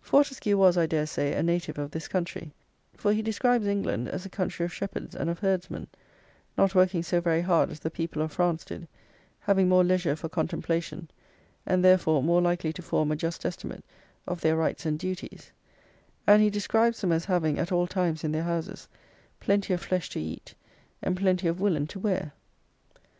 Fortescue 0.00 0.56
was, 0.56 0.78
I 0.78 0.86
dare 0.86 1.06
say, 1.06 1.32
a 1.34 1.42
native 1.42 1.76
of 1.76 1.90
this 1.90 2.06
country; 2.06 2.52
for 2.96 3.12
he 3.12 3.20
describes 3.20 3.66
England 3.66 4.06
as 4.08 4.24
a 4.24 4.28
country 4.28 4.64
of 4.64 4.72
shepherds 4.72 5.16
and 5.16 5.28
of 5.28 5.40
herdsmen, 5.40 5.88
not 6.56 6.76
working 6.76 7.02
so 7.02 7.20
very 7.20 7.40
hard 7.40 7.68
as 7.68 7.80
the 7.80 7.90
people 7.90 8.22
of 8.22 8.30
France 8.30 8.64
did, 8.64 8.86
having 9.40 9.68
more 9.68 9.82
leisure 9.82 10.14
for 10.14 10.28
contemplation, 10.28 11.10
and, 11.66 11.84
therefore, 11.84 12.22
more 12.22 12.40
likely 12.40 12.72
to 12.74 12.80
form 12.80 13.10
a 13.10 13.16
just 13.16 13.44
estimate 13.44 13.82
of 14.24 14.40
their 14.40 14.54
rights 14.54 14.86
and 14.86 15.00
duties; 15.00 15.50
and 16.28 16.40
he 16.42 16.48
describes 16.48 17.00
them 17.00 17.10
as 17.10 17.24
having, 17.24 17.58
at 17.58 17.72
all 17.72 17.88
times, 17.88 18.22
in 18.22 18.30
their 18.30 18.44
houses, 18.44 18.86
plenty 19.40 19.72
of 19.74 19.80
flesh 19.80 20.08
to 20.10 20.20
eat, 20.20 20.54
and 21.02 21.16
plenty 21.16 21.48
of 21.48 21.60
woollen 21.60 21.88
to 21.88 21.98
wear. 21.98 22.32